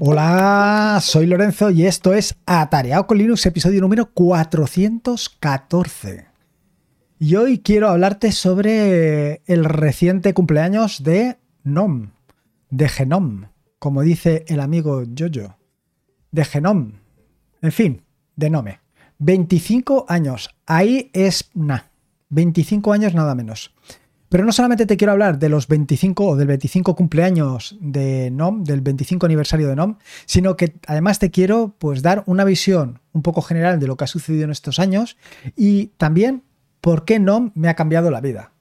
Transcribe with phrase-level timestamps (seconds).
[0.00, 6.26] Hola, soy Lorenzo y esto es Atareado con Linux, episodio número 414.
[7.18, 12.12] Y hoy quiero hablarte sobre el reciente cumpleaños de NOM,
[12.70, 13.48] de Genome,
[13.80, 15.56] como dice el amigo Jojo,
[16.30, 17.00] de Genome,
[17.60, 18.04] en fin,
[18.36, 18.78] de Nome.
[19.18, 21.90] 25 años, ahí es nada,
[22.28, 23.74] 25 años nada menos.
[24.28, 28.64] Pero no solamente te quiero hablar de los 25 o del 25 cumpleaños de NOM,
[28.64, 29.96] del 25 aniversario de NOM,
[30.26, 34.04] sino que además te quiero pues dar una visión un poco general de lo que
[34.04, 35.16] ha sucedido en estos años
[35.56, 36.42] y también
[36.80, 38.52] por qué NOM me ha cambiado la vida.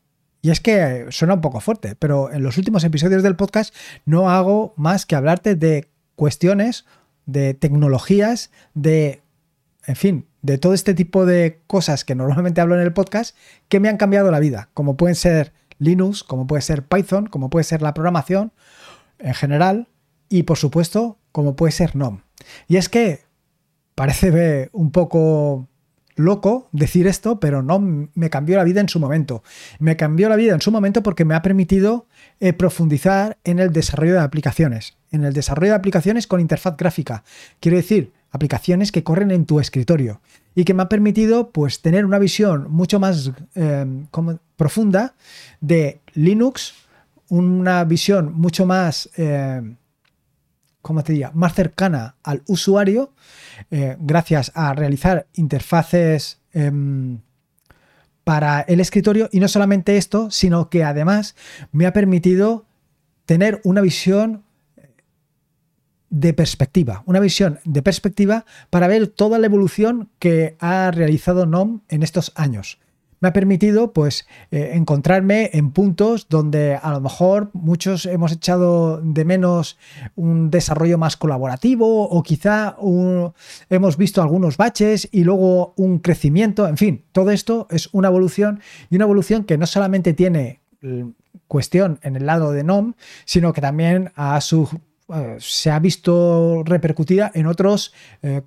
[0.42, 4.30] Y es que suena un poco fuerte, pero en los últimos episodios del podcast no
[4.30, 6.86] hago más que hablarte de cuestiones,
[7.26, 9.22] de tecnologías, de,
[9.86, 13.36] en fin, de todo este tipo de cosas que normalmente hablo en el podcast
[13.70, 17.50] que me han cambiado la vida, como pueden ser Linux, como puede ser Python, como
[17.50, 18.52] puede ser la programación
[19.20, 19.88] en general
[20.30, 22.22] y por supuesto como puede ser NOM.
[22.68, 23.22] Y es que
[23.96, 25.68] parece un poco
[26.18, 29.44] loco decir esto, pero no me cambió la vida en su momento.
[29.80, 32.08] Me cambió la vida en su momento porque me ha permitido
[32.40, 37.24] eh, profundizar en el desarrollo de aplicaciones, en el desarrollo de aplicaciones con interfaz gráfica.
[37.60, 40.22] Quiero decir, aplicaciones que corren en tu escritorio
[40.56, 44.08] y que me ha permitido pues tener una visión mucho más em,
[44.56, 45.14] profunda
[45.62, 46.74] de Linux,
[47.30, 49.62] una visión mucho más, eh,
[50.88, 53.12] ¿cómo te diría?, más cercana al usuario,
[53.72, 57.20] eh, gracias a realizar interfaces em,
[58.24, 61.36] para el escritorio y no solamente esto, sino que además
[61.74, 62.66] me ha permitido
[63.26, 64.46] tener una visión
[66.10, 71.82] de perspectiva, una visión de perspectiva para ver toda la evolución que ha realizado NOM
[71.90, 72.80] en estos años.
[73.20, 79.02] Me ha permitido pues eh, encontrarme en puntos donde a lo mejor muchos hemos echado
[79.02, 79.78] de menos
[80.16, 82.76] un desarrollo más colaborativo o quizá
[83.70, 88.62] hemos visto algunos baches y luego un crecimiento, en fin, todo esto es una evolución
[88.90, 91.10] y una evolución que no solamente tiene mm,
[91.48, 92.94] cuestión en el lado de NOM,
[93.26, 94.70] sino que también a su
[95.14, 98.42] eh, se ha visto repercutida en otros eh,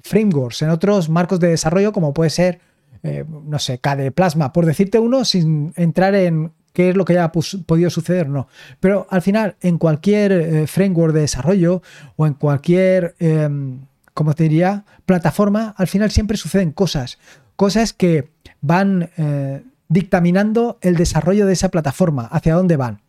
[0.00, 2.60] frameworks, en otros marcos de desarrollo, como puede ser,
[3.02, 7.14] eh, no sé, KDE Plasma, por decirte uno, sin entrar en qué es lo que
[7.14, 8.48] haya podido suceder, no.
[8.80, 11.82] Pero al final, en cualquier framework de desarrollo
[12.16, 13.80] o en cualquier, em,
[14.14, 17.18] como te diría, plataforma, al final siempre suceden cosas,
[17.56, 19.10] cosas que van
[19.88, 23.00] dictaminando el desarrollo de esa plataforma, hacia dónde van.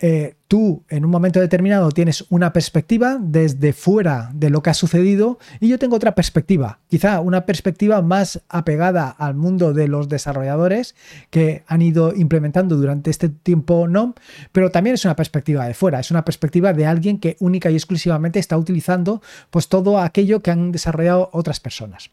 [0.00, 4.74] Eh, tú en un momento determinado tienes una perspectiva desde fuera de lo que ha
[4.74, 10.08] sucedido y yo tengo otra perspectiva, quizá una perspectiva más apegada al mundo de los
[10.08, 10.96] desarrolladores
[11.30, 14.16] que han ido implementando durante este tiempo no,
[14.50, 17.74] pero también es una perspectiva de fuera, es una perspectiva de alguien que única y
[17.74, 22.10] exclusivamente está utilizando pues todo aquello que han desarrollado otras personas.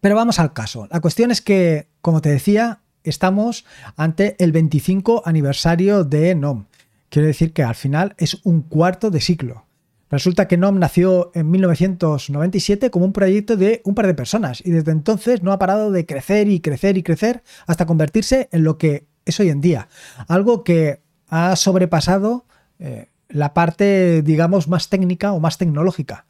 [0.00, 0.86] Pero vamos al caso.
[0.90, 3.64] La cuestión es que, como te decía, estamos
[3.96, 6.64] ante el 25 aniversario de NOM.
[7.10, 9.66] Quiero decir que al final es un cuarto de ciclo.
[10.10, 14.70] Resulta que NOM nació en 1997 como un proyecto de un par de personas y
[14.70, 18.78] desde entonces no ha parado de crecer y crecer y crecer hasta convertirse en lo
[18.78, 19.88] que es hoy en día.
[20.28, 22.46] Algo que ha sobrepasado
[22.78, 26.26] eh, la parte, digamos, más técnica o más tecnológica.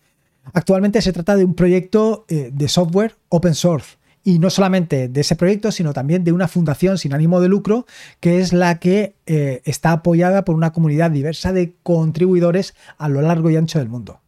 [0.53, 5.21] Actualmente se trata de un proyecto eh, de software open source y no solamente de
[5.21, 7.87] ese proyecto, sino también de una fundación sin ánimo de lucro,
[8.21, 13.21] que es la que eh, está apoyada por una comunidad diversa de contribuidores a lo
[13.21, 14.21] largo y ancho del mundo.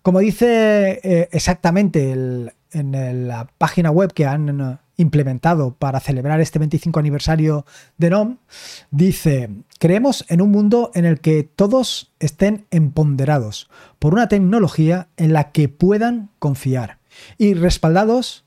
[0.00, 6.58] Como dice eh, exactamente en la página web que han eh, implementado para celebrar este
[6.58, 7.66] 25 aniversario
[7.98, 8.38] de NOM,
[8.90, 15.32] dice, creemos en un mundo en el que todos estén empoderados por una tecnología en
[15.32, 16.98] la que puedan confiar
[17.38, 18.44] y respaldados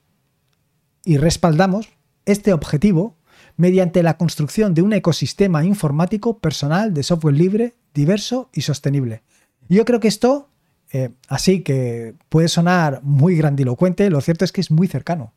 [1.06, 1.90] y respaldamos
[2.26, 3.16] este objetivo
[3.56, 9.24] mediante la construcción de un ecosistema informático personal de software libre, diverso y sostenible.
[9.70, 10.50] yo creo que esto,
[10.92, 15.34] eh, así que puede sonar muy grandilocuente, lo cierto es que es muy cercano.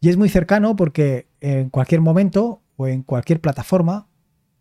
[0.00, 4.08] Y es muy cercano porque en cualquier momento o en cualquier plataforma,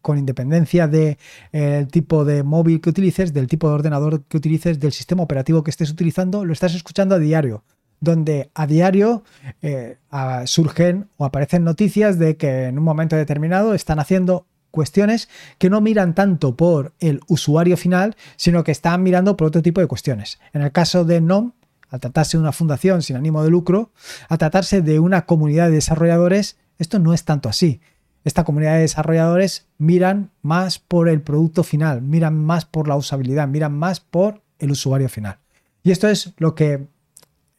[0.02, 1.18] con independencia del
[1.52, 5.64] de, tipo de móvil que utilices, del tipo de ordenador que utilices, del sistema operativo
[5.64, 7.64] que estés utilizando, lo estás escuchando a diario
[8.02, 9.24] donde a diario
[9.62, 9.98] eh,
[10.46, 15.82] surgen o aparecen noticias de que en un momento determinado están haciendo cuestiones que no
[15.82, 20.40] miran tanto por el usuario final, sino que están mirando por otro tipo de cuestiones.
[20.54, 21.52] En el caso de NOM,
[21.90, 23.92] al tratarse de una fundación sin ánimo de lucro,
[24.30, 27.82] al tratarse de una comunidad de desarrolladores, esto no es tanto así.
[28.24, 33.48] esta comunidad de desarrolladores miran más por el producto final, miran más por la usabilidad,
[33.48, 35.40] miran más por el usuario final.
[35.84, 36.88] Y esto es lo que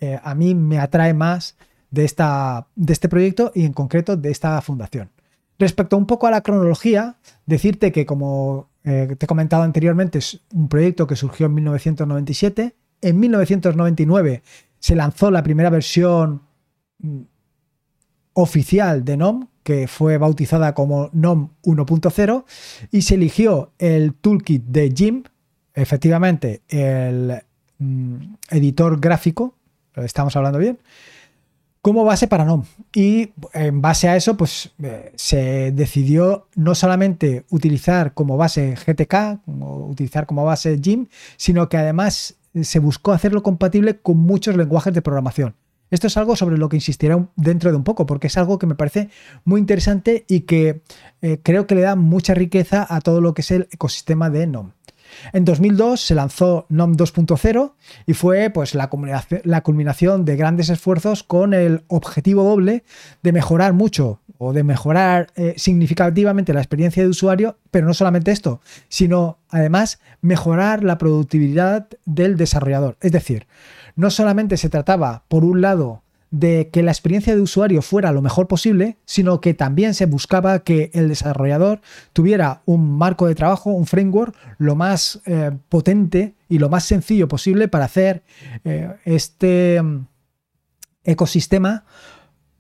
[0.02, 1.56] eh, a mí me atrae más
[1.93, 5.10] de, esta, de este proyecto y en concreto de esta fundación.
[5.60, 10.40] Respecto un poco a la cronología, decirte que como eh, te he comentado anteriormente, es
[10.52, 12.75] un proyecto que surgió en 1997.
[13.00, 14.43] En 1999
[14.81, 16.43] se lanzó la primera versión
[16.99, 17.20] mm,
[18.32, 22.44] oficial de NOM, que fue bautizada como NOM 1.0,
[22.90, 25.22] y se eligió el toolkit de Jim,
[25.75, 27.40] efectivamente el
[27.78, 28.16] mm,
[28.50, 29.54] editor gráfico,
[29.97, 30.79] estamos hablando bien,
[31.83, 32.65] como base para NOM.
[32.94, 39.44] Y en base a eso, pues eh, se decidió no solamente utilizar como base GTK,
[39.44, 44.94] como utilizar como base Jim, sino que además se buscó hacerlo compatible con muchos lenguajes
[44.94, 45.55] de programación.
[45.91, 48.67] Esto es algo sobre lo que insistiré dentro de un poco, porque es algo que
[48.67, 49.11] me parece
[49.45, 50.81] muy interesante y que
[51.21, 54.47] eh, creo que le da mucha riqueza a todo lo que es el ecosistema de
[54.47, 54.71] NOM.
[55.32, 57.73] En 2002 se lanzó NOM 2.0
[58.06, 62.85] y fue pues, la, culminación de grandes esfuerzos con el objetivo doble
[63.23, 68.32] de mejorar mucho o de mejorar eh, significativamente la experiencia de usuario, pero no solamente
[68.32, 72.97] esto, sino además mejorar la productividad del desarrollador.
[73.00, 73.47] Es decir,
[73.94, 78.23] no solamente se trataba, por un lado, de que la experiencia de usuario fuera lo
[78.23, 81.82] mejor posible, sino que también se buscaba que el desarrollador
[82.14, 87.29] tuviera un marco de trabajo, un framework lo más eh, potente y lo más sencillo
[87.29, 88.25] posible para hacer
[88.64, 90.06] eh, este mm,
[91.05, 91.84] ecosistema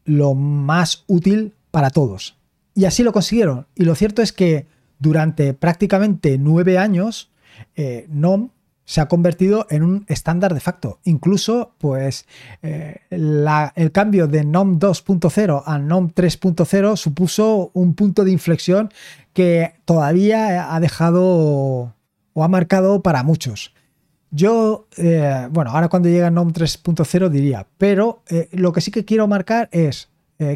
[0.04, 2.36] lo más útil para todos.
[2.74, 3.66] Y así lo consiguieron.
[3.74, 4.66] Y lo cierto es que
[4.98, 7.32] durante prácticamente nueve años,
[7.74, 8.06] eh,
[8.84, 10.98] se ha convertido en un estándar de facto.
[11.04, 12.26] Incluso, pues,
[12.62, 18.90] eh, el cambio de NOM 2.0 a NOM 3.0 supuso un punto de inflexión
[19.32, 21.94] que todavía ha dejado
[22.34, 23.72] o ha marcado para muchos.
[24.30, 29.04] Yo, eh, bueno, ahora cuando llega NOM 3.0 diría, pero eh, lo que sí que
[29.04, 30.08] quiero marcar es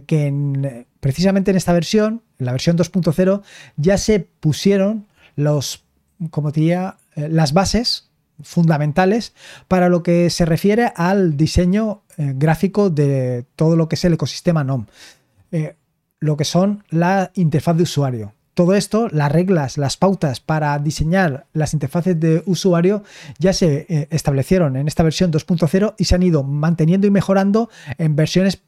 [0.09, 3.43] que precisamente en esta versión, en la versión 2.0,
[3.77, 5.07] ya se pusieron
[5.37, 5.85] los,
[6.31, 6.51] como
[7.15, 8.11] las bases
[8.43, 9.35] fundamentales
[9.69, 14.15] para lo que se refiere al diseño eh, gráfico de todo lo que es el
[14.15, 14.87] ecosistema NOM,
[15.53, 15.77] eh,
[16.19, 18.33] lo que son la interfaz de usuario.
[18.55, 23.03] Todo esto, las reglas, las pautas para diseñar las interfaces de usuario
[23.39, 27.69] ya se eh, establecieron en esta versión 2.0 y se han ido manteniendo y mejorando
[27.99, 28.63] en versiones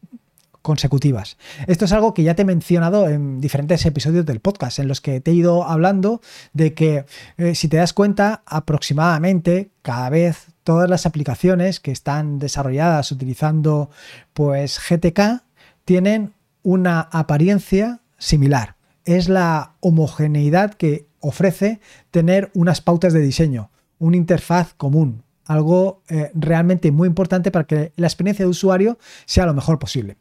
[0.63, 1.37] consecutivas.
[1.67, 5.01] Esto es algo que ya te he mencionado en diferentes episodios del podcast, en los
[5.01, 6.21] que te he ido hablando
[6.53, 7.05] de que,
[7.37, 13.91] eh, si te das cuenta, aproximadamente cada vez todas las aplicaciones que están desarrolladas utilizando
[14.35, 15.43] pues GTK
[15.85, 18.77] tienen una apariencia similar.
[19.05, 21.81] Es la homogeneidad que ofrece
[22.11, 27.93] tener unas pautas de diseño, una interfaz común, algo eh, realmente muy importante para que
[27.97, 30.19] la experiencia de usuario sea lo mejor posible.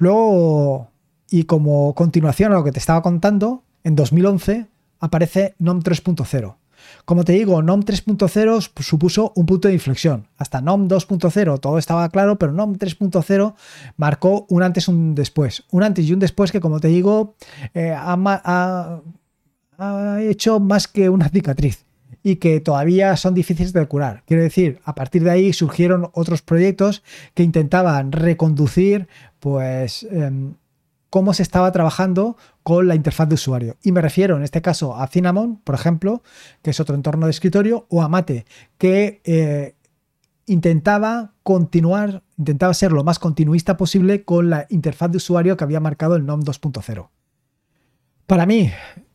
[0.00, 0.88] Luego,
[1.28, 4.66] y como continuación a lo que te estaba contando, en 2011
[4.98, 6.56] aparece NOM 3.0.
[7.04, 10.26] Como te digo, NOM 3.0 supuso un punto de inflexión.
[10.38, 13.54] Hasta NOM 2.0 todo estaba claro, pero NOM 3.0
[13.98, 15.64] marcó un antes y un después.
[15.70, 17.34] Un antes y un después que, como te digo,
[17.74, 19.00] eh, ha,
[20.20, 21.84] hecho más que una cicatriz
[22.22, 24.22] y que todavía son difíciles de curar.
[24.26, 27.02] Quiero decir, a partir de ahí surgieron otros proyectos
[27.34, 29.08] que intentaban reconducir
[29.40, 30.54] pues em,
[31.10, 33.76] cómo se estaba trabajando con la interfaz de usuario.
[33.82, 36.22] Y me refiero en este caso a Cinnamon, por ejemplo,
[36.62, 38.46] que es otro entorno de escritorio, o a Mate,
[38.78, 39.74] que eh,
[40.46, 45.80] intentaba continuar, intentaba ser lo más continuista posible con la interfaz de usuario que había
[45.80, 47.08] marcado el NOM 2.0.
[48.26, 48.70] Para mí,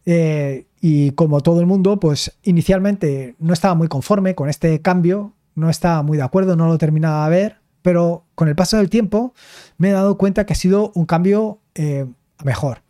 [0.05, 5.33] eh, y como todo el mundo, pues inicialmente no estaba muy conforme con este cambio,
[5.55, 8.89] no estaba muy de acuerdo, no lo terminaba de ver, pero con el paso del
[8.89, 9.35] tiempo
[9.77, 12.07] me he dado cuenta que ha sido un cambio eh,
[12.43, 12.81] mejor.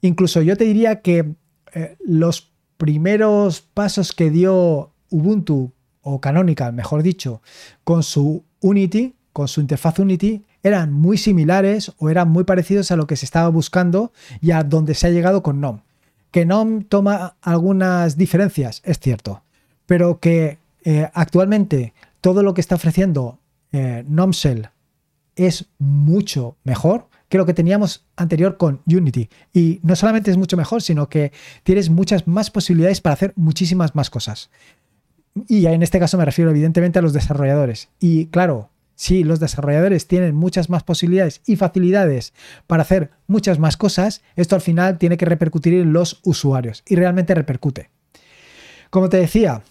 [0.00, 1.34] Incluso yo te diría que
[1.74, 7.42] eh, los primeros pasos que dio Ubuntu, o Canonical, mejor dicho,
[7.84, 12.96] con su Unity, con su interfaz Unity, eran muy similares o eran muy parecidos a
[12.96, 15.80] lo que se estaba buscando y a donde se ha llegado con NOM.
[16.30, 19.42] Que NOM toma algunas diferencias, es cierto,
[19.84, 23.40] pero que eh, actualmente todo lo que está ofreciendo
[23.72, 24.70] eh, NomShell
[25.36, 29.28] es mucho mejor que lo que teníamos anterior con Unity.
[29.52, 31.32] Y no solamente es mucho mejor, sino que
[31.62, 34.50] tienes muchas más posibilidades para hacer muchísimas más cosas.
[35.46, 37.88] Y en este caso me refiero evidentemente a los desarrolladores.
[38.00, 42.32] Y claro, si los desarrolladores tienen muchas más posibilidades y facilidades
[42.66, 46.96] para hacer muchas más cosas, esto al final tiene que repercutir en los usuarios y
[46.96, 47.90] realmente repercute.
[48.90, 49.62] Como te decía,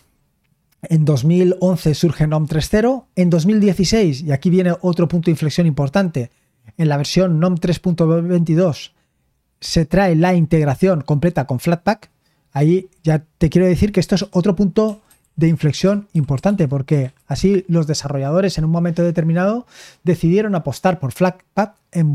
[0.81, 6.31] en 2011 surge NOM 3.0, en 2016, y aquí viene otro punto de inflexión importante,
[6.77, 8.91] en la versión NOM 3.22
[9.59, 12.11] se trae la integración completa con Flatpak.
[12.51, 15.01] Ahí ya te quiero decir que esto es otro punto
[15.35, 19.67] de inflexión importante, porque así los desarrolladores en un momento determinado
[20.03, 22.13] decidieron apostar por Flatpak en,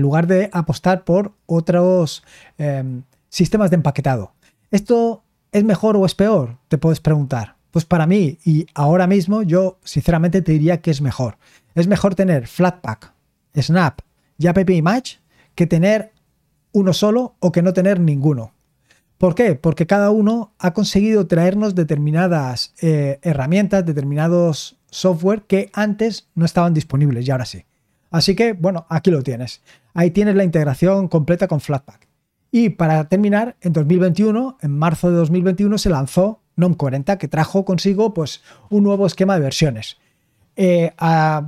[0.00, 2.22] lugar de apostar por otros
[2.58, 4.32] em, sistemas de empaquetado.
[4.70, 6.58] ¿Esto es mejor o es peor?
[6.68, 7.57] Te puedes preguntar.
[7.70, 11.36] Pues para mí, y ahora mismo, yo sinceramente te diría que es mejor.
[11.74, 13.12] Es mejor tener Flatpak,
[13.56, 14.00] Snap
[14.38, 15.18] y App Image
[15.54, 16.12] que tener
[16.72, 18.52] uno solo o que no tener ninguno.
[19.18, 19.56] ¿Por qué?
[19.56, 26.72] Porque cada uno ha conseguido traernos determinadas eh, herramientas, determinados software que antes no estaban
[26.72, 27.64] disponibles y ahora sí.
[28.10, 29.60] Así que, bueno, aquí lo tienes.
[29.92, 32.06] Ahí tienes la integración completa con Flatpak.
[32.50, 37.64] Y para terminar, en 2021, en marzo de 2021, se lanzó NOM 40, que trajo
[37.64, 39.96] consigo pues, un nuevo esquema de versiones.
[40.60, 40.92] Eh,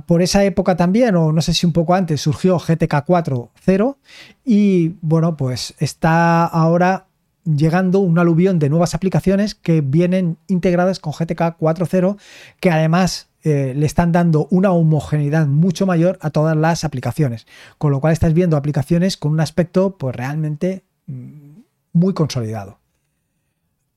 [0.07, 3.97] por esa época también, o no sé si un poco antes, surgió GTK 4.0
[4.45, 7.07] y bueno, pues está ahora
[7.43, 12.17] llegando un aluvión de nuevas aplicaciones que vienen integradas con GTK 4.0,
[12.61, 17.47] que además eh, le están dando una homogeneidad mucho mayor a todas las aplicaciones.
[17.77, 21.59] Con lo cual estás viendo aplicaciones con un aspecto pues realmente mm,
[21.93, 22.79] muy consolidado.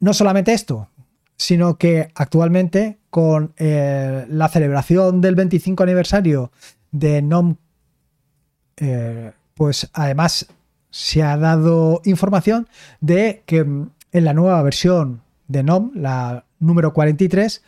[0.00, 0.88] No solamente esto,
[1.36, 6.52] sino que actualmente con eh, la celebración del 25 aniversario
[6.90, 7.56] de NOM,
[8.76, 10.46] eh, pues además
[10.90, 12.68] se ha dado información
[13.00, 17.62] de que mm, en la nueva versión de NOM, la número 43,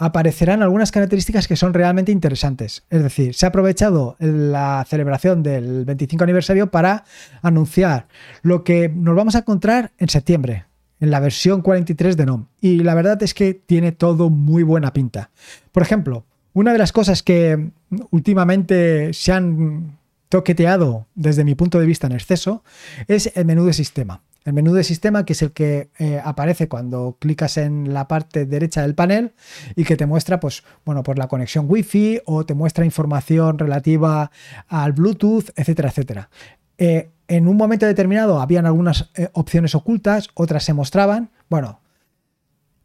[0.00, 2.84] aparecerán algunas características que son realmente interesantes.
[2.88, 7.04] Es decir, se ha aprovechado la celebración del 25 aniversario para
[7.42, 8.08] anunciar
[8.40, 10.64] lo que nos vamos a encontrar en septiembre,
[11.00, 12.46] en la versión 43 de NOM.
[12.60, 15.30] Y la verdad es que tiene todo muy buena pinta.
[15.72, 17.70] Por ejemplo, una de las cosas que
[18.10, 22.62] últimamente se han toqueteado desde mi punto de vista en exceso
[23.08, 24.22] es el menú de sistema.
[24.44, 28.46] El menú de sistema, que es el que eh, aparece cuando clicas en la parte
[28.46, 29.32] derecha del panel
[29.76, 34.30] y que te muestra, pues, bueno, por la conexión Wi-Fi o te muestra información relativa
[34.66, 36.30] al Bluetooth, etcétera, etcétera.
[36.78, 41.30] Eh, en un momento determinado habían algunas eh, opciones ocultas, otras se mostraban.
[41.48, 41.80] Bueno,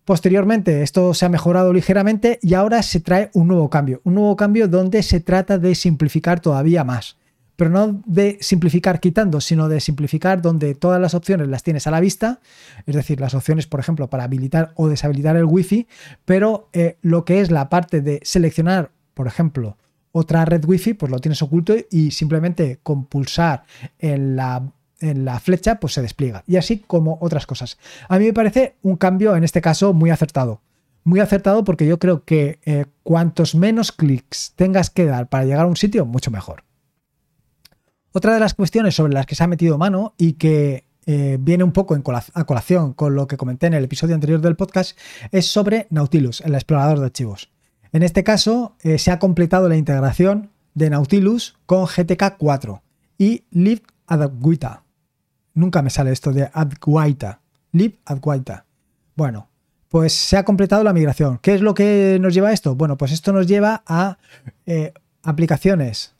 [0.05, 4.01] posteriormente esto se ha mejorado ligeramente y ahora se trae un nuevo cambio.
[4.03, 7.17] Un nuevo cambio donde se trata de simplificar todavía más
[7.55, 11.91] pero no de simplificar quitando, sino de simplificar donde todas las opciones las tienes a
[11.91, 12.41] la vista,
[12.85, 15.87] es decir, las opciones, por ejemplo, para habilitar o deshabilitar el wifi,
[16.25, 19.77] pero eh, lo que es la parte de seleccionar, por ejemplo,
[20.17, 23.63] otra red wifi, pues lo tienes oculto y simplemente con pulsar
[23.99, 26.43] en la, en la flecha, pues se despliega.
[26.47, 27.77] Y así como otras cosas.
[28.07, 30.61] A mí me parece un cambio, en este caso, muy acertado
[31.05, 35.65] muy acertado porque yo creo que eh, cuantos menos clics tengas que dar para llegar
[35.65, 36.63] a un sitio, mucho mejor.
[38.11, 41.63] Otra de las cuestiones sobre las que se ha metido mano y que eh, viene
[41.63, 42.03] un poco en
[42.33, 44.97] a colación con lo que comenté en el episodio anterior del podcast
[45.31, 47.54] es sobre Nautilus, el explorador de archivos.
[47.95, 52.83] En este caso eh, se ha completado la integración de Nautilus con GTK 4
[53.17, 54.83] y libadguita.
[55.53, 57.39] Nunca me sale esto de adguaita.
[57.71, 58.65] libadguaita.
[59.15, 59.47] Bueno,
[59.87, 61.39] pues se ha completado la migración.
[61.41, 62.75] ¿Qué es lo que nos lleva a esto?
[62.75, 64.17] Bueno, pues esto nos lleva a
[64.65, 64.91] eh,
[65.23, 66.15] aplicaciones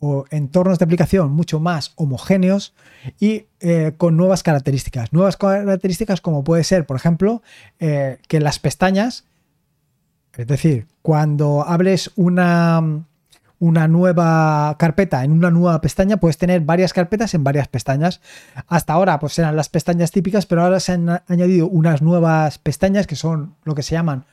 [0.00, 2.74] o entornos de aplicación mucho más homogéneos
[3.20, 5.12] y eh, con nuevas características.
[5.12, 7.40] Nuevas características como puede ser, por ejemplo,
[7.78, 9.29] que las pestañas,
[10.36, 13.04] es decir, cuando hables una,
[13.58, 18.20] una nueva carpeta en una nueva pestaña, puedes tener varias carpetas en varias pestañas.
[18.66, 23.06] Hasta ahora pues eran las pestañas típicas, pero ahora se han añadido unas nuevas pestañas
[23.06, 24.24] que son lo que se llaman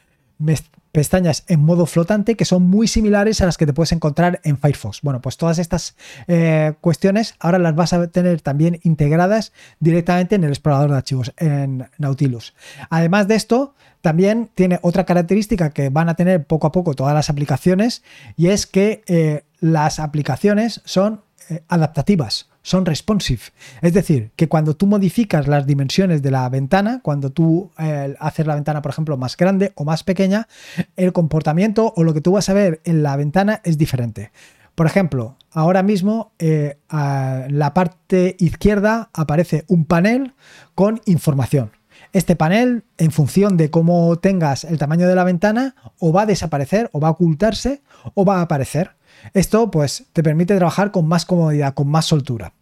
[0.91, 4.58] pestañas en modo flotante que son muy similares a las que te puedes encontrar en
[4.58, 5.01] Firefox.
[5.01, 5.96] Bueno, pues todas estas
[6.27, 11.34] eh, cuestiones ahora las vas a tener también integradas directamente en el explorador de archivos,
[11.38, 12.53] en Nautilus.
[12.89, 17.13] Además de esto, también tiene otra característica que van a tener poco a poco todas
[17.13, 18.03] las aplicaciones
[18.36, 23.43] y es que eh, las aplicaciones son eh, adaptativas son responsive.
[23.81, 28.45] Es decir, que cuando tú modificas las dimensiones de la ventana, cuando tú eh, haces
[28.45, 30.50] la ventana, por ejemplo, más grande o más pequeña,
[30.97, 34.31] el comportamiento o lo que tú vas a ver en la ventana es diferente.
[34.75, 40.33] Por ejemplo, ahora mismo eh, la parte izquierda aparece un panel
[40.75, 41.71] con información.
[42.12, 46.25] Este panel, en función de cómo tengas el tamaño de la ventana, o va a
[46.25, 47.81] desaparecer, o va a ocultarse,
[48.13, 48.97] o va a aparecer.
[49.33, 52.53] Esto pues te permite trabajar con más comodidad, con más soltura.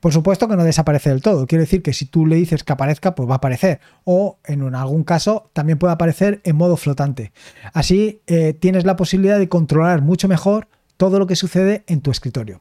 [0.00, 1.46] Por supuesto que no desaparece del todo.
[1.46, 3.80] Quiere decir que si tú le dices que aparezca, pues va a aparecer.
[4.04, 7.32] O en algún caso también puede aparecer en modo flotante.
[7.72, 12.10] Así eh, tienes la posibilidad de controlar mucho mejor todo lo que sucede en tu
[12.10, 12.60] escritorio.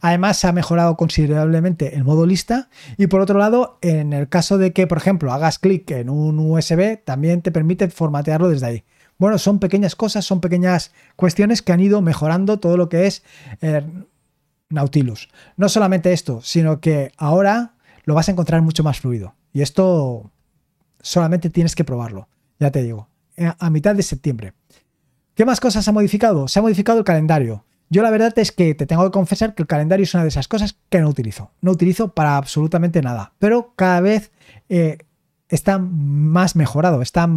[0.00, 4.58] Además, se ha mejorado considerablemente el modo lista y por otro lado, en el caso
[4.58, 8.84] de que, por ejemplo, hagas clic en un USB, también te permite formatearlo desde ahí.
[9.20, 13.22] Bueno, son pequeñas cosas, son pequeñas cuestiones que han ido mejorando todo lo que es
[13.60, 13.86] eh,
[14.70, 15.28] Nautilus.
[15.58, 17.74] No solamente esto, sino que ahora
[18.04, 19.34] lo vas a encontrar mucho más fluido.
[19.52, 20.30] Y esto
[21.02, 24.54] solamente tienes que probarlo, ya te digo, eh, a mitad de septiembre.
[25.34, 26.48] ¿Qué más cosas ha modificado?
[26.48, 27.66] Se ha modificado el calendario.
[27.90, 30.30] Yo la verdad es que te tengo que confesar que el calendario es una de
[30.30, 31.50] esas cosas que no utilizo.
[31.60, 33.34] No utilizo para absolutamente nada.
[33.38, 34.32] Pero cada vez
[34.70, 34.96] eh,
[35.50, 37.28] está más mejorado, está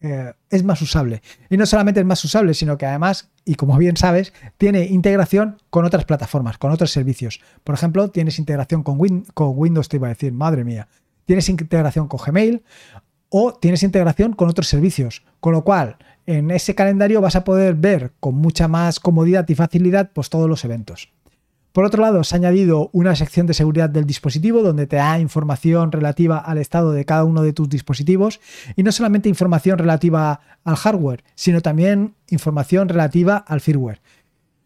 [0.00, 1.22] eh, es más usable.
[1.48, 5.58] Y no solamente es más usable, sino que además, y como bien sabes, tiene integración
[5.70, 7.40] con otras plataformas, con otros servicios.
[7.64, 8.98] Por ejemplo, tienes integración con,
[9.34, 10.88] con Windows, te iba a decir, madre mía.
[11.24, 12.62] Tienes integración con Gmail
[13.30, 15.24] o tienes integración con otros servicios.
[15.40, 19.54] Con lo cual, en ese calendario vas a poder ver con mucha más comodidad y
[19.54, 21.10] facilidad pues, todos los eventos.
[21.76, 25.20] Por otro lado, se ha añadido una sección de seguridad del dispositivo donde te da
[25.20, 28.40] información relativa al estado de cada uno de tus dispositivos
[28.76, 34.00] y no solamente información relativa al hardware, sino también información relativa al firmware.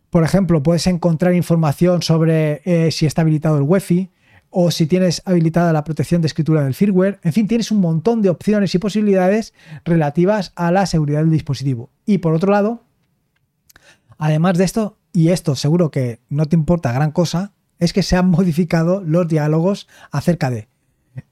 [0.08, 4.08] Por ejemplo, puedes encontrar información sobre eh, si está habilitado el Wi-Fi
[4.50, 7.18] o si tienes habilitada la protección de escritura del firmware.
[7.24, 9.52] En fin, tienes un montón de opciones y posibilidades
[9.84, 11.90] relativas a la seguridad del dispositivo.
[12.06, 12.84] Y por otro lado,
[14.20, 18.16] además de esto, y esto seguro que no te importa gran cosa, es que se
[18.16, 20.68] han modificado los diálogos acerca de.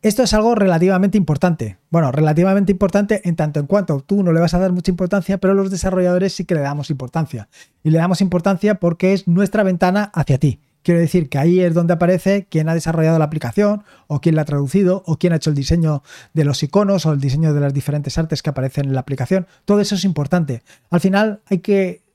[0.02, 1.78] Esto es algo relativamente importante.
[1.90, 5.38] Bueno, relativamente importante en tanto en cuanto tú no le vas a dar mucha importancia,
[5.38, 7.48] pero los desarrolladores sí que le damos importancia.
[7.84, 10.60] Y le damos importancia porque es nuestra ventana hacia ti.
[10.82, 14.42] Quiero decir que ahí es donde aparece quién ha desarrollado la aplicación, o quién la
[14.42, 16.02] ha traducido, o quién ha hecho el diseño
[16.34, 19.46] de los iconos, o el diseño de las diferentes artes que aparecen en la aplicación.
[19.64, 20.62] Todo eso es importante.
[20.90, 22.07] Al final hay que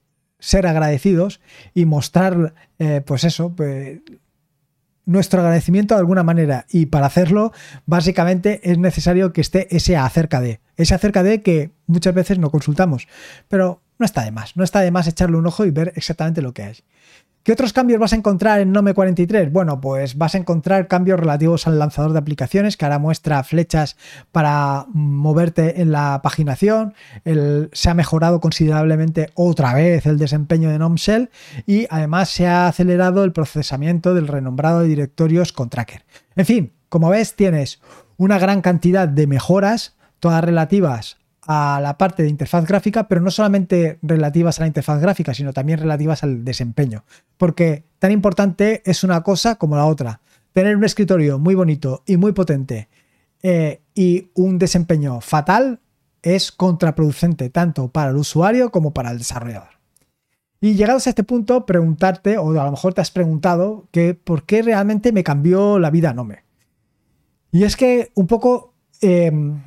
[0.44, 1.40] ser agradecidos
[1.74, 4.02] y mostrar, eh, pues eso, pues,
[5.06, 6.66] nuestro agradecimiento de alguna manera.
[6.70, 7.54] Y para hacerlo,
[7.86, 12.52] básicamente es necesario que esté ese acerca de, ese acerca de que muchas veces no
[12.52, 13.08] consultamos.
[13.48, 16.42] Pero no está de más, no está de más echarle un ojo y ver exactamente
[16.42, 16.76] lo que hay.
[17.44, 19.52] ¿Qué otros cambios vas a encontrar en Nome 43?
[19.52, 23.98] Bueno, pues vas a encontrar cambios relativos al lanzador de aplicaciones que ahora muestra flechas
[24.32, 26.94] para moverte en la paginación.
[27.74, 31.32] se ha mejorado considerablemente otra vez el desempeño de Gnome Shell
[31.68, 36.06] y además se ha acelerado el procesamiento del renombrado de directorios con Tracker.
[36.38, 37.82] En fin, como ves, tienes
[38.16, 43.32] una gran cantidad de mejoras, todas relativas a la parte de interfaz gráfica, pero no
[43.32, 47.04] solamente relativas a la interfaz gráfica, sino también relativas al desempeño.
[47.38, 50.22] Porque tan importante es una cosa como la otra.
[50.54, 52.88] Tener un escritorio muy bonito y muy potente
[53.42, 55.80] eh, y un desempeño fatal
[56.22, 59.74] es contraproducente tanto para el usuario como para el desarrollador.
[60.62, 64.44] Y llegados a este punto, preguntarte, o a lo mejor te has preguntado, que por
[64.44, 66.46] qué realmente me cambió la vida Nome.
[67.52, 69.62] Y es que un poco em,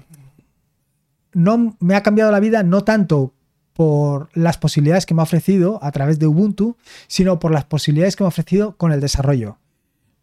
[1.37, 3.35] no me ha cambiado la vida no tanto
[3.75, 8.17] por las posibilidades que me ha ofrecido a través de Ubuntu, sino por las posibilidades
[8.17, 9.59] que me ha ofrecido con el desarrollo.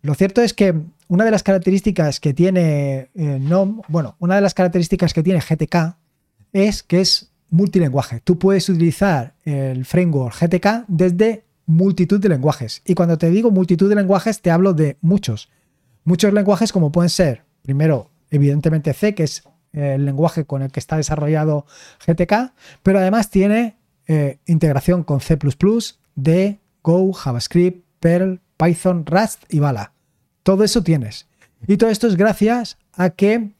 [0.02, 0.73] Lo cierto es que
[1.08, 5.39] una de las características que tiene eh, NOM, bueno, una de las características que tiene
[5.39, 5.97] GTK
[6.52, 8.21] es que es multilingüe.
[8.23, 12.82] Tú puedes utilizar el framework GTK desde multitud de lenguajes.
[12.86, 15.49] Y cuando te digo multitud de lenguajes, te hablo de muchos.
[16.06, 20.79] Muchos lenguajes como pueden ser, primero, evidentemente C, que es el lenguaje con el que
[20.79, 21.65] está desarrollado
[22.05, 23.75] GTK, pero además tiene
[24.07, 25.38] eh, integración con C++,
[26.15, 29.93] D, Go, JavaScript, Perl, Python, Rust y Bala.
[30.43, 31.27] Todo eso tienes.
[31.67, 33.51] Y todo esto es gracias a que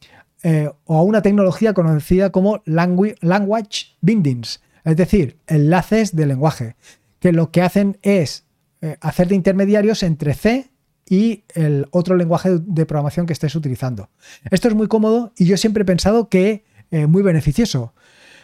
[0.44, 6.76] eh, o a una tecnología conocida como language bindings, es decir, enlaces de lenguaje,
[7.20, 8.46] que lo que hacen es
[8.82, 10.70] eh, hacer de intermediarios entre C
[11.10, 14.10] y el otro lenguaje de programación que estés utilizando.
[14.50, 17.94] Esto es muy cómodo y yo siempre he pensado que eh, muy beneficioso.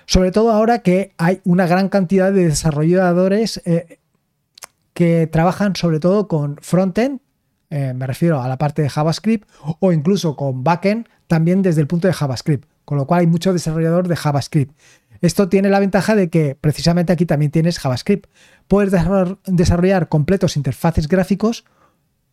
[0.05, 3.99] Sobre todo ahora que hay una gran cantidad de desarrolladores eh,
[4.93, 7.21] que trabajan sobre todo con frontend,
[7.69, 9.47] eh, me refiero a la parte de JavaScript,
[9.79, 13.53] o incluso con backend también desde el punto de JavaScript, con lo cual hay mucho
[13.53, 14.73] desarrollador de JavaScript.
[15.21, 18.29] Esto tiene la ventaja de que precisamente aquí también tienes JavaScript.
[18.67, 18.91] Puedes
[19.45, 21.65] desarrollar completos interfaces gráficos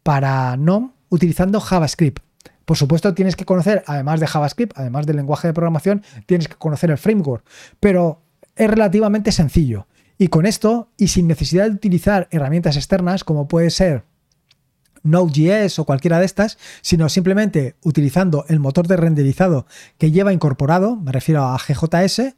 [0.06, 2.22] para NOM utilizando JavaScript.
[2.64, 6.54] Por supuesto, tienes que conocer, además de JavaScript, además del lenguaje de programación, tienes que
[6.54, 7.44] conocer el framework,
[7.80, 8.22] pero
[8.54, 9.88] es relativamente sencillo.
[10.16, 14.04] Y con esto, y sin necesidad de utilizar herramientas externas, como puede ser
[15.02, 19.66] Node.js o cualquiera de estas, sino simplemente utilizando el motor de renderizado
[19.98, 22.36] que lleva incorporado, me refiero a GJS,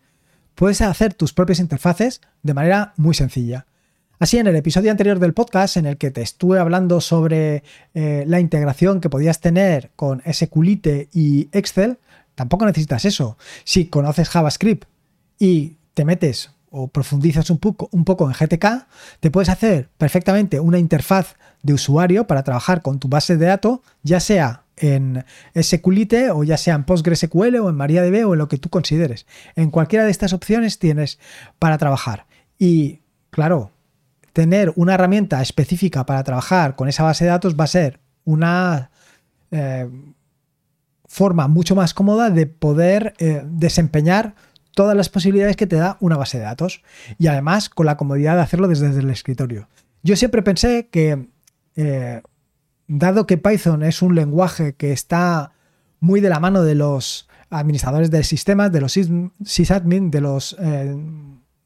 [0.55, 3.67] puedes hacer tus propias interfaces de manera muy sencilla.
[4.21, 7.63] Así, en el episodio anterior del podcast, en el que te estuve hablando sobre
[7.95, 11.99] eh, la integración que podías tener con SQLite y Excel,
[12.35, 13.39] tampoco necesitas eso.
[13.63, 14.89] Si conoces JavaScript
[15.39, 18.89] y te metes o profundizas un poco, un poco en GTK,
[19.21, 23.81] te puedes hacer perfectamente una interfaz de usuario para trabajar con tu base de datos,
[24.03, 28.49] ya sea en SQLite o ya sea en PostgreSQL o en MariaDB o en lo
[28.49, 29.27] que tú consideres.
[29.55, 31.21] En cualquiera de estas opciones tienes
[31.61, 32.27] para trabajar.
[32.59, 32.99] Y
[33.31, 33.71] claro,
[34.39, 38.89] tener una herramienta específica para trabajar con esa base de datos va a ser una
[39.51, 39.91] eh,
[41.07, 44.37] forma mucho más cómoda de poder eh, desempeñar
[44.77, 46.85] todas las posibilidades que te da una base de datos
[47.19, 49.67] y además con la comodidad de hacerlo desde el escritorio.
[50.05, 51.27] Yo siempre pensé que,
[51.75, 52.23] eh,
[52.87, 55.51] dado que Python es un lenguaje que está
[55.99, 58.97] muy de la mano de los administradores de sistemas, de los
[59.45, 60.57] sysadmin, de los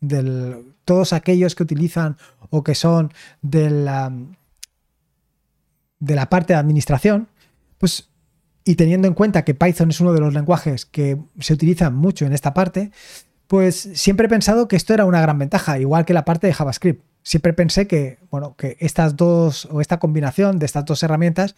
[0.00, 2.16] de todos aquellos que utilizan
[2.50, 4.12] o que son de la,
[5.98, 7.28] de la parte de administración,
[7.78, 8.08] pues
[8.64, 12.26] y teniendo en cuenta que Python es uno de los lenguajes que se utilizan mucho
[12.26, 12.92] en esta parte,
[13.46, 16.54] pues siempre he pensado que esto era una gran ventaja, igual que la parte de
[16.54, 17.04] JavaScript.
[17.24, 21.54] Siempre pensé que, bueno, que estas dos o esta combinación de estas dos herramientas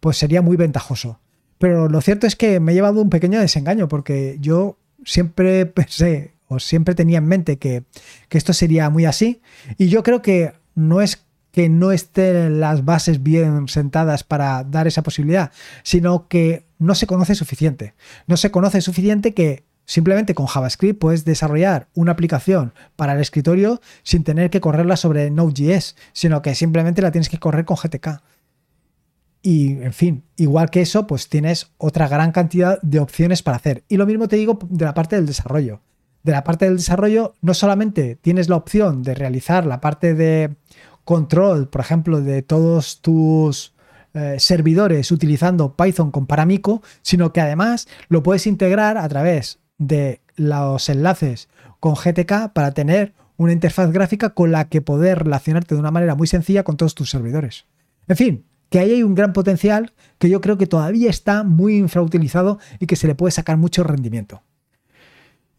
[0.00, 1.20] pues sería muy ventajoso.
[1.58, 6.34] Pero lo cierto es que me he llevado un pequeño desengaño porque yo siempre pensé
[6.48, 7.84] o siempre tenía en mente que,
[8.30, 9.40] esto sería muy así.
[9.76, 14.86] Y yo creo que no es que no estén las bases bien sentadas para dar
[14.86, 17.94] esa posibilidad, sino que no se conoce suficiente.
[18.26, 23.80] No se conoce suficiente que simplemente con JavaScript puedes desarrollar una aplicación para el escritorio
[24.02, 28.22] sin tener que correrla sobre Node.js, sino que simplemente la tienes que correr con GTK.
[29.40, 33.84] Y, en fin, igual que eso, pues tienes otra gran cantidad de opciones para hacer.
[33.88, 35.80] Y lo mismo te digo de la parte del desarrollo
[36.22, 40.56] de la parte del desarrollo, no solamente tienes la opción de realizar la parte de
[41.04, 43.74] control, por ejemplo, de todos tus
[44.14, 50.20] eh, servidores utilizando Python con Paramico, sino que además lo puedes integrar a través de
[50.36, 51.48] los enlaces
[51.80, 56.14] con GTK para tener una interfaz gráfica con la que poder relacionarte de una manera
[56.14, 57.66] muy sencilla con todos tus servidores.
[58.08, 61.76] En fin, que ahí hay un gran potencial que yo creo que todavía está muy
[61.76, 64.42] infrautilizado y que se le puede sacar mucho rendimiento.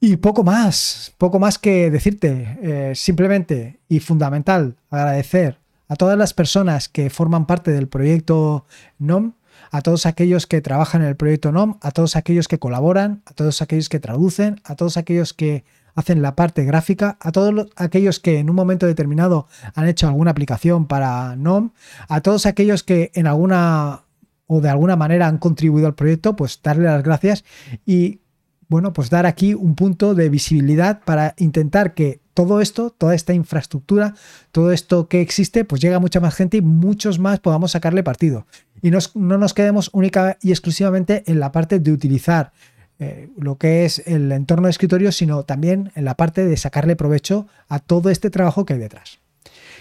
[0.01, 5.57] Y poco más, poco más que decirte, eh, simplemente y fundamental agradecer
[5.89, 8.65] a todas las personas que forman parte del proyecto
[8.97, 9.33] NOM,
[9.71, 13.33] a todos aquellos que trabajan en el proyecto NOM, a todos aquellos que colaboran, a
[13.33, 18.21] todos aquellos que traducen, a todos aquellos que hacen la parte gráfica, a todos aquellos
[18.21, 21.71] que en un momento determinado han hecho alguna aplicación para NOM,
[22.07, 24.03] a todos aquellos que en alguna
[24.47, 27.43] o de alguna manera han contribuido al proyecto, pues darle las gracias
[27.85, 28.21] y
[28.69, 33.33] bueno, pues dar aquí un punto de visibilidad para intentar que todo esto, toda esta
[33.33, 34.13] infraestructura,
[34.51, 38.03] todo esto que existe, pues llegue a mucha más gente y muchos más podamos sacarle
[38.03, 38.45] partido.
[38.81, 42.53] Y no nos quedemos única y exclusivamente en la parte de utilizar
[42.99, 46.95] eh, lo que es el entorno de escritorio, sino también en la parte de sacarle
[46.95, 49.19] provecho a todo este trabajo que hay detrás.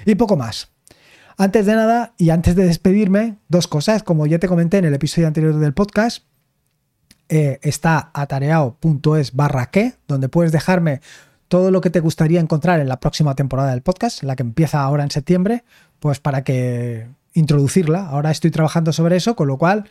[0.06, 0.72] Y poco más.
[1.36, 4.02] Antes de nada y antes de despedirme, dos cosas.
[4.02, 6.24] Como ya te comenté en el episodio anterior del podcast,
[7.28, 11.00] eh, está atareado.es barra que, donde puedes dejarme
[11.48, 14.82] todo lo que te gustaría encontrar en la próxima temporada del podcast, la que empieza
[14.82, 15.64] ahora en septiembre,
[15.98, 18.06] pues para que introducirla.
[18.06, 19.84] Ahora estoy trabajando sobre eso, con lo cual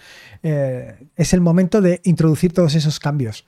[0.43, 3.45] eh, es el momento de introducir todos esos cambios.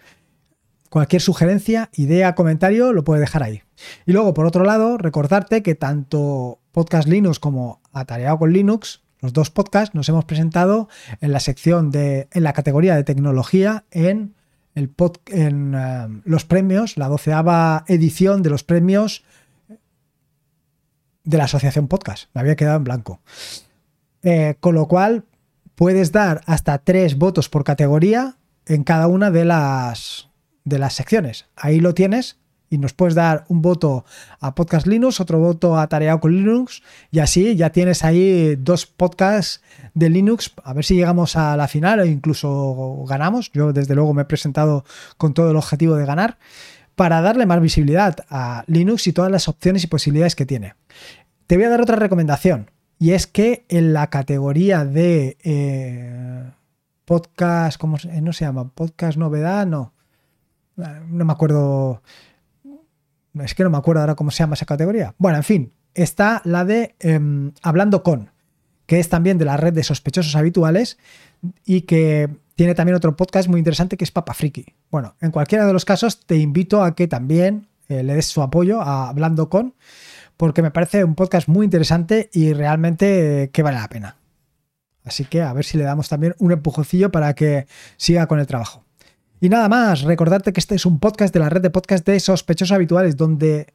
[0.89, 3.62] Cualquier sugerencia, idea, comentario, lo puedes dejar ahí.
[4.08, 9.34] Y luego, por otro lado, recordarte que tanto Podcast Linux como Atareado con Linux los
[9.34, 10.88] dos podcasts nos hemos presentado
[11.21, 14.36] en la sección de, en la categoría de tecnología en,
[14.75, 14.93] el
[15.27, 19.23] en eh, los premios, la doceava edición de los premios
[21.23, 22.29] de la Asociación Podcast.
[22.34, 23.21] Me había quedado en blanco.
[24.23, 25.25] Eh, con lo cual,
[25.75, 30.29] puedes dar hasta tres votos por categoría en cada una de las,
[30.63, 31.45] de las secciones.
[31.55, 32.38] Ahí lo tienes
[32.69, 34.05] y nos puedes dar un voto
[34.39, 38.86] a Podcast Linux, otro voto a Tareado con Linux y así ya tienes ahí dos
[38.86, 39.62] podcasts
[39.93, 43.51] de Linux, a ver si llegamos a la final o incluso ganamos.
[43.51, 44.86] Yo desde luego me he presentado
[45.17, 46.38] con todo el objetivo de ganar
[46.95, 50.75] para darle más visibilidad a Linux y todas las opciones y posibilidades que tiene.
[51.47, 55.38] Te voy a dar otra recomendación y es que en la categoría de...
[55.43, 56.51] Eh,
[57.10, 58.69] podcast, ¿cómo se, no se llama?
[58.69, 59.93] Podcast novedad, no.
[60.75, 62.03] No me acuerdo.
[63.43, 65.15] Es que no me acuerdo ahora cómo se llama esa categoría.
[65.17, 68.32] Bueno, en fin, está la de em, Hablando con,
[68.86, 70.97] que es también de la red de sospechosos habituales
[71.65, 74.65] y que tiene también otro podcast muy interesante que es Papa Friki.
[74.91, 78.41] Bueno, en cualquiera de los casos te invito a que también eh, le des su
[78.41, 79.75] apoyo a Hablando con,
[80.38, 84.17] porque me parece un podcast muy interesante y realmente eh, que vale la pena.
[85.04, 88.47] Así que a ver si le damos también un empujocillo para que siga con el
[88.47, 88.86] trabajo.
[89.41, 92.19] Y nada más, recordarte que este es un podcast de la red de podcast de
[92.19, 93.73] sospechosos habituales, donde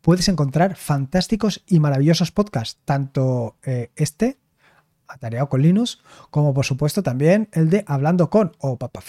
[0.00, 4.38] puedes encontrar fantásticos y maravillosos podcasts, tanto eh, este,
[5.06, 9.00] atareado con Linux, como por supuesto también el de Hablando con o Papa.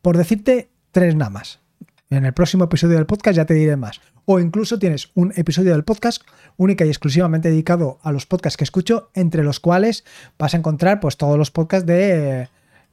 [0.00, 1.60] Por decirte tres nada más.
[2.08, 4.00] En el próximo episodio del podcast ya te diré más.
[4.24, 6.22] O incluso tienes un episodio del podcast
[6.56, 10.04] única y exclusivamente dedicado a los podcasts que escucho, entre los cuales
[10.38, 12.48] vas a encontrar pues todos los podcasts de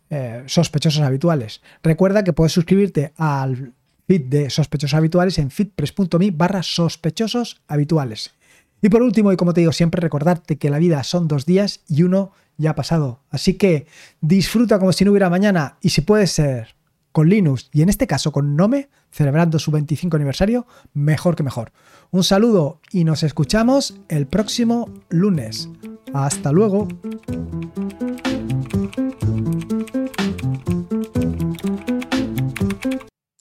[0.10, 1.62] eh, sospechosos habituales.
[1.84, 3.74] Recuerda que puedes suscribirte al
[4.08, 8.32] feed de sospechosos habituales en feedpress.me barra sospechosos habituales.
[8.82, 11.82] Y por último, y como te digo siempre, recordarte que la vida son dos días
[11.88, 13.22] y uno ya ha pasado.
[13.30, 13.88] Así que
[14.22, 16.76] disfruta como si no hubiera mañana y si puede ser
[17.12, 21.72] con Linux y en este caso con Nome, celebrando su 25 aniversario, mejor que mejor.
[22.12, 25.70] Un saludo y nos escuchamos el próximo lunes.
[26.14, 26.88] Hasta luego.